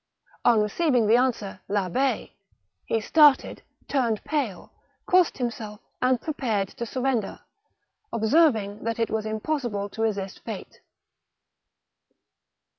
* 0.25 0.45
On 0.45 0.59
receiving 0.59 1.05
the 1.05 1.15
answer 1.17 1.61
"Labb6," 1.69 1.93
THE 1.93 1.93
MARiCHAL 1.93 1.93
DE 1.93 1.99
RETZ. 2.01 2.33
189 2.33 2.33
he 2.85 3.01
started, 3.01 3.61
turned 3.87 4.23
pale, 4.23 4.71
crossed 5.05 5.37
himself, 5.37 5.79
and 6.01 6.19
prepared 6.19 6.69
to 6.69 6.87
surrender, 6.87 7.41
observing 8.11 8.83
that 8.83 8.97
it 8.97 9.11
was 9.11 9.27
impossible 9.27 9.89
to 9.89 10.01
resist 10.01 10.39
fate. 10.43 10.81